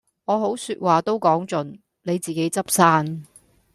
[0.25, 3.23] 我好說話都講盡，你自己執生